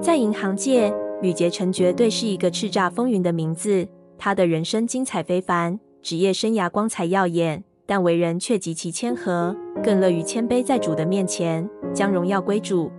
[0.00, 3.86] 在银行界，吕捷成绝对是一个叱咤风云的名字。
[4.16, 12.90] 他的人生精彩非凡，职业生涯光彩耀眼，但为人却极其谦和，更乐于谦卑在主的面前，将荣耀归主。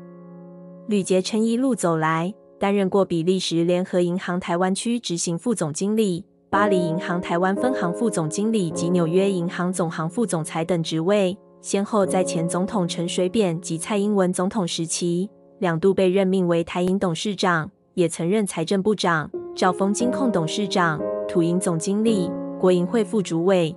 [0.87, 15.29] 吕杰成一路走来，担任过比利时联合银行台湾区执行副总经理、巴黎银行台湾分行副总经理及纽约银行总行副总裁等职位，先后在前总统陈水扁及蔡英文总统时期，
[15.59, 23.75] 两度被任命为台银董事长，也曾任财政部长、兆丰金控董事长、土银总经理、国银会副主委。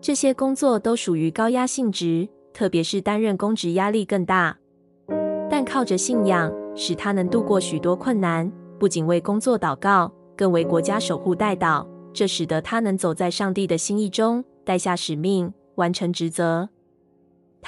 [0.00, 4.56] 这些工作都属于高压性质，特别是担任公职压力更大。
[5.50, 11.86] 但靠着信仰，使他能度过许多困难，不仅为工作祷告，更为国家守护代祷。
[12.14, 16.70] 这使得他能走在上帝的心意中，带下使命，完成职责。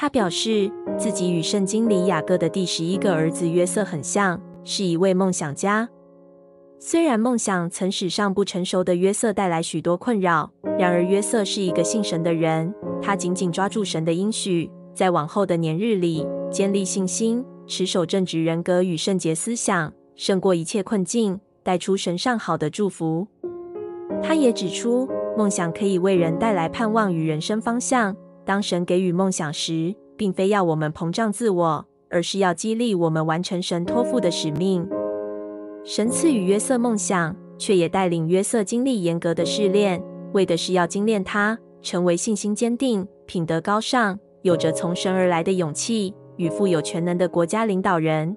[0.00, 5.90] 他表示自己与圣经里雅各的第十一个儿子约瑟很像，是一位梦想家。
[6.78, 23.26] 虽然梦想曾使尚不成熟的约瑟带来许多困扰，然而约瑟是一个信神的人，他紧紧抓住神的应许，在往后的年日里坚立信心，持守正直人格与圣洁思想，胜过一切困境，带出神上好的祝福。
[24.23, 25.06] 他也指出，
[25.37, 28.16] 梦想可以为人带来盼望与人生方向。
[28.51, 34.84] 当神给予梦想时，并非要我们膨胀自我，而是要激励我们完成神托付的使命。
[35.84, 48.37] 神赐予约瑟梦想，却也带领约瑟经历严格的试炼，为的是要精炼他，成为信心坚定、品德高尚、有着从神而来的勇气与富有全能的国家领导人。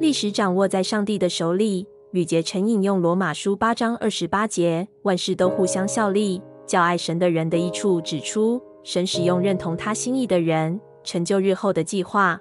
[0.00, 1.86] 历史掌握在上帝的手里。
[2.12, 12.40] 吕捷成引用罗马书八章二十八节：“万事都互相效力，叫爱神的人的益处。”指出神使用认同他心意的人，成就日后的计划。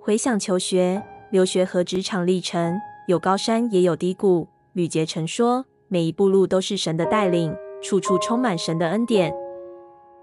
[0.00, 2.78] 回想求学、留学和职场历程。
[3.08, 4.48] 有高山，也有低谷。
[4.74, 9.34] 吕捷成说：“每一步路都是神的带领，处处充满神的恩典。”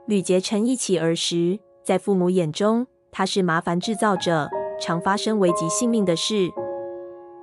[0.06, 4.50] 吕捷成忆起儿时，在父母眼中，他是麻烦制造者，
[4.80, 6.52] 常发生危及性命的事。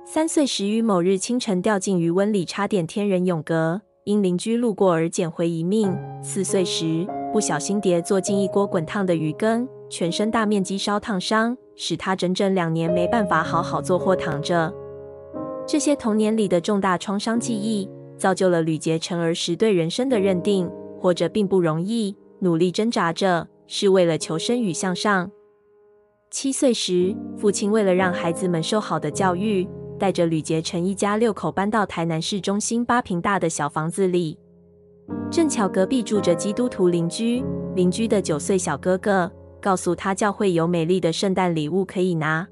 [0.05, 5.93] 三岁时，于某日清晨掉进鱼温里，差点天人永隔，因邻居路过而捡回一命。
[6.21, 14.71] 四岁时，不小心跌坐进一锅滚烫的鱼羹，全身大面积烧烫伤，使他整整两年没办法好好坐或躺着。
[15.65, 17.89] 这些童年里的重大创伤记忆，
[18.19, 25.31] 造就了吕杰成儿时对人生的认定：活着并不容易，努力挣扎着，是为了求生与向上。
[26.29, 29.67] 七岁时，父亲为了让孩子们受好的教育，
[29.97, 34.37] 带着吕杰成一家六口搬到台南市中心八坪大的小房子里。
[35.33, 42.47] 正巧隔壁住着基督徒邻居，邻居的九岁小哥哥告诉他，教会有美丽的圣诞礼物可以拿。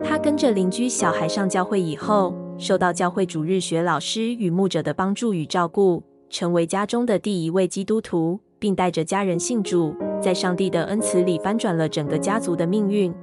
[0.00, 13.14] 他跟着邻居小孩上教会以后，受到教会主日学老师与牧者的帮助与照顾，成为家中的第一位基督徒，并带着家人信主，在上帝的恩慈里翻转了整个家族的命运。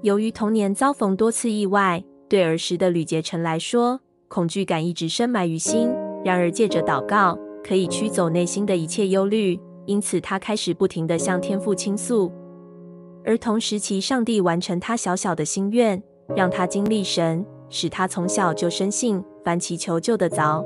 [0.00, 5.90] 由于童年遭逢多次意外，对儿时的吕杰成来说，恐惧感一直深埋于心。
[6.24, 12.30] 然而借着祷告，可以驱走内心的一切忧虑，因此他开始不停地向天父倾诉。
[13.24, 16.02] 儿童时期，上帝完成他小小的心愿，
[16.36, 20.62] 让他经历神，使他从小就深信凡祈求就得着。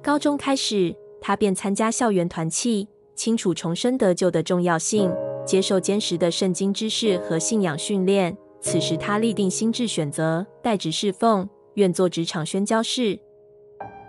[0.00, 5.12] 高中开始，他便参加校园团契，清楚重生得救的重要性，
[5.44, 8.36] 接受坚实的圣经知识和信仰训练。
[8.60, 13.18] 此时，他立定心智，选择代职侍奉，愿做职场宣教士。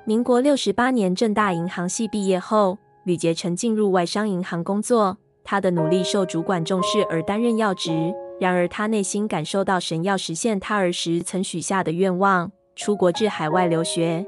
[0.08, 5.18] 民国六十八年，正大银行系毕业后，吕杰成进入外商银行工作。
[5.44, 14.26] 他的努力受主管重视而担任要职，然而他内心感受到神要实现他儿时曾许下的愿望，出国至海外留学。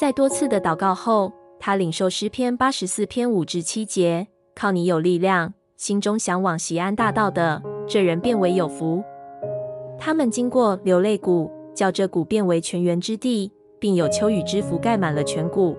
[0.00, 9.00] 在多次的祷告后，他领受诗篇八十四篇五至七节：“靠你有力量，心中向往锡安大道的，这人便为有福。
[9.96, 13.52] 他们经过流泪谷，叫这谷变为泉源之地，
[13.82, 15.76] 并有秋雨之福盖满了全谷。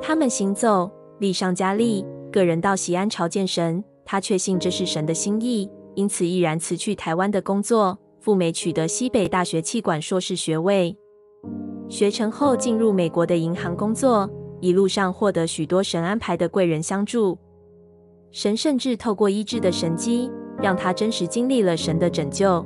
[0.00, 10.96] 他们行走，力上加力。”个人到西安朝见神，他确信这是神的心意，因此毅然辞去台湾的工作，赴美取得西北大学气管硕士学位。
[11.88, 14.30] 学成后进入美国的银行工作，
[14.60, 17.36] 一路上获得许多神安排的贵人相助。
[18.30, 20.30] 神甚至透过医治的神迹，
[20.62, 22.64] 让他真实经历了神的拯救。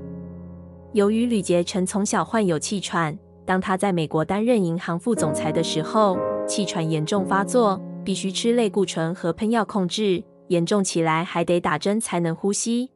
[0.92, 7.80] 由于吕杰成从小患有气喘，当他在美国担任银行副总裁的时候，气喘严重发作。
[8.04, 12.90] 必须吃类固醇和喷药控制，严重起来还得打针才能呼吸。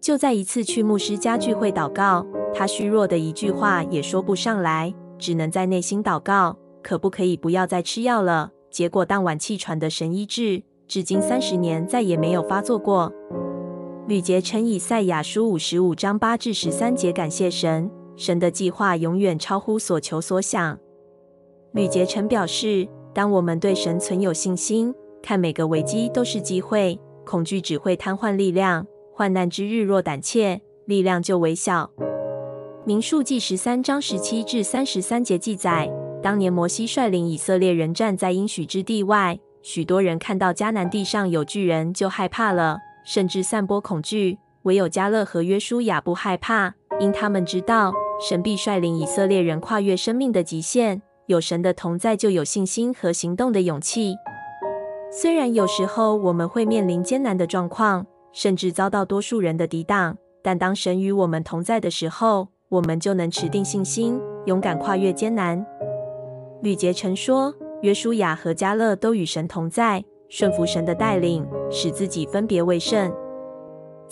[0.00, 8.50] 就在一次去牧师家聚会祷告，他虚弱的一句话也说不上来，只能在内心祷告：可不可以不要再吃药了？
[8.70, 13.12] 结果当晚气喘的神医治，至今三十年再也没有发作过。
[14.08, 20.78] 吕杰成以赛亚书五十五章八至十三节感谢神，神的计划永远超乎所求所想。
[21.72, 28.86] 吕杰成表示，当我们对神存有信心，看每个危机都是机会，恐惧只会瘫痪力量。
[29.12, 31.90] 患难之日若胆怯，力量就微小。
[32.84, 35.90] 民数记十三章十七至三十三节记载，
[36.22, 42.78] 当年摩西率领以色列人站在应许之地外，许多人看到迦南地上有巨人就害怕了。
[43.06, 51.02] 甚至散播恐惧，唯有迦勒和约书亚不害怕，因他们知道神必率领以色列人跨越生命的极限。
[51.26, 54.14] 有神的同在，就有信心和行动的勇气。
[55.10, 65.64] 虽然有时候我们会面临艰难的状况，甚至遭到多数人的抵挡，但当神与我们同在的时候，我们就能持定信心，勇敢跨越艰难。
[66.62, 70.04] 吕杰成说，约书亚和加勒都与神同在。
[70.28, 73.14] 顺服神的带领，使自己分别为圣。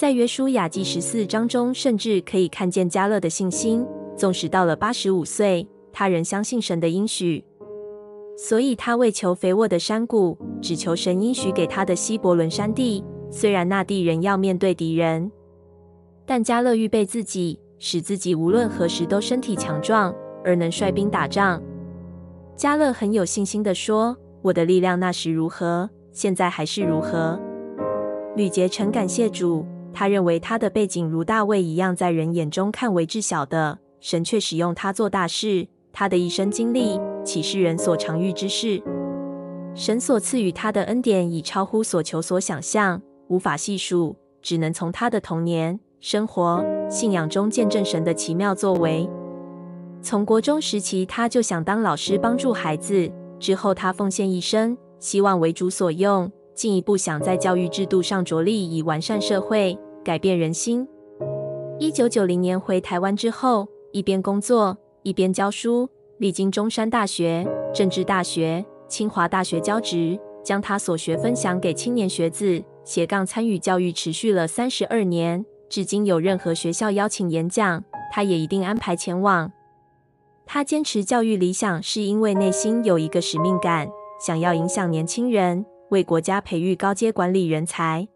[0.02, 3.87] 在约书亚记十四章中，甚至可以看见加勒的信心。
[4.16, 7.44] 纵使到了八十五岁，他仍相信神的应许。
[8.37, 13.04] 所以他为求肥沃的山谷，只求神应许给他的希伯伦山地。
[13.31, 15.31] 虽然那地仍要面对敌人，
[16.26, 20.12] 但加勒预备自己，使自己无论何时都身体强壮，
[20.43, 21.62] 而能率兵打仗。
[22.56, 27.40] 加勒很有信心地说：“我的力量那时如何？”现在还是如何？
[28.34, 35.68] 吕杰成感谢主，他认为他的背景如大卫一样，在人眼中看为至小的，神却使用他做大事。
[35.92, 38.82] 他的一生经历岂是人所常遇之事？
[39.74, 49.08] 神所赐予他的恩典已超乎所求所想象，无法细数，只能从他的童年、生活、信仰中见证神的奇妙作为。
[50.00, 53.10] 从国中时期，他就想当老师，帮助孩子。
[53.38, 54.76] 之后，他奉献一生。
[54.98, 60.87] 希望为主所用，进一步想在教育制度上着力，以完善社会、改变人心。
[61.78, 65.88] 一九九零年回台湾之后，一边工作一边教书，
[66.19, 75.44] 历经中山大学、政治大学、清华大学教职，将他所学分享给青年学子，斜杠参与教育持续了三十二年。
[75.69, 77.82] 至今有任何学校邀请演讲，
[78.12, 79.50] 他也一定安排前往。
[80.44, 83.88] 他坚持教育理想，是因为内心有一个使命感。
[84.20, 88.08] 想要影响年轻人，为国家培育高阶管理人才。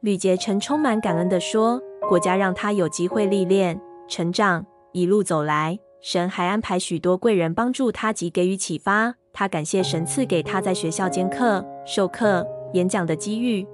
[0.00, 9.14] 吕杰成充满感恩地说：“国家让他有机会历练、成长，一路走来，神还安排许多贵人帮助他及给予启发。
[9.32, 13.66] 他感谢神赐给他在学校兼课、授课、演讲的机遇。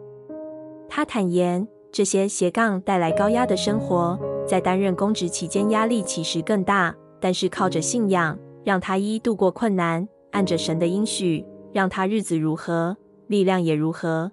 [0.88, 4.16] 他坦言，这些斜杠带来高压的生活，
[4.46, 12.94] 在担任公职期间压力其实更大，但是靠着信仰，让他一度过困难。”按着神的应许，让他日子如何，
[13.28, 14.30] 力量也如何。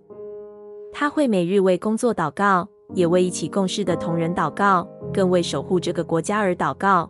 [0.92, 7.10] 他会每日为工作祷告，也为一起共事的同仁祷告，更为守护这个国家而祷告。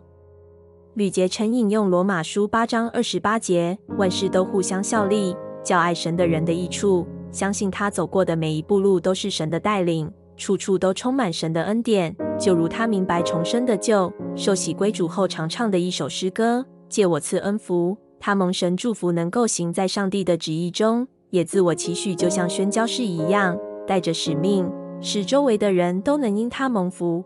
[0.94, 7.06] 吕杰成引用罗马书八章二十八节：万事都互相效力，叫爱神的人的益处。
[7.30, 12.16] 相信他走过的每一步路都是神的带领，处处都充满神的恩典。
[12.40, 17.96] 就如他明白重生的救，受洗归主后常唱的一首诗歌：借我赐恩福。
[18.18, 24.66] 他蒙神祝福，能够行在上帝的旨意中，也自我期许，就像宣教士一样，带着使命，
[25.02, 27.22] 使周围的人都能因他蒙福。